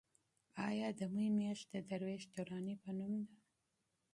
ایا 0.69 0.87
د 0.99 1.01
مې 1.13 1.25
میاشت 1.37 1.65
د 1.73 1.75
درویش 1.89 2.23
دراني 2.33 2.75
په 2.83 2.89
نوم 2.97 3.13
ده؟ 3.27 3.35